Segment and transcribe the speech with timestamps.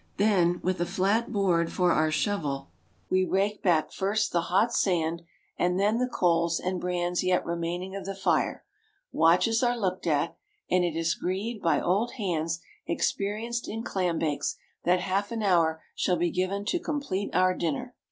[0.17, 2.71] Then, with a flat board for our shovel,
[3.11, 5.21] we rake back first the hot sand,
[5.59, 8.63] and then the coals and brands yet remaining of the fire.
[9.11, 10.35] Watches are looked at;
[10.71, 15.83] and it is agreed by old hands experienced in clam bakes that half an hour
[15.93, 17.93] shall be given to complete our dinner.